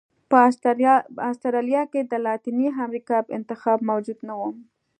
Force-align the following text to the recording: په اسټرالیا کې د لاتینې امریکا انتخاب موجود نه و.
په 0.29 0.37
اسټرالیا 1.29 1.83
کې 1.91 2.01
د 2.11 2.13
لاتینې 2.25 2.67
امریکا 2.85 3.17
انتخاب 3.37 3.79
موجود 3.89 4.19
نه 4.27 4.33
و. 4.39 4.41